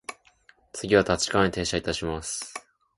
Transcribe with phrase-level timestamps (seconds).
[0.73, 2.55] 次は立川に停車いたします。